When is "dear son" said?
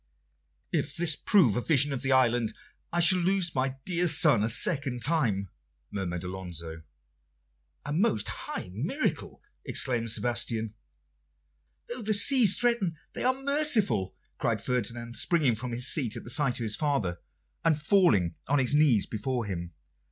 3.85-4.41